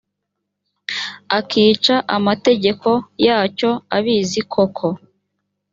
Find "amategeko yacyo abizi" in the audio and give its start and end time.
2.17-4.41